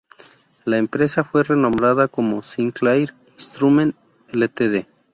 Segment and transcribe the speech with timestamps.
[0.65, 3.95] La empresa fue renombrada como Sinclair Instrument
[4.33, 4.87] Ltd.